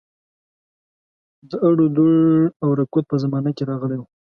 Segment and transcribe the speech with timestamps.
[1.49, 2.13] د اړودوړ
[2.63, 4.07] او رکود په زمانه کې راغلی وو.